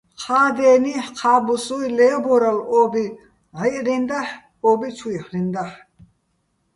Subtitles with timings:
[0.21, 3.05] ჴა დენიჰ̦, ჴა ბუსუ́ჲ ლე́ვბორალო̆ ო́ბი
[3.53, 4.31] ნჵაჲჸრენდაჰ̦,
[4.69, 5.73] ო́ბი ჩუჲჰ̦რენდაჰ̦.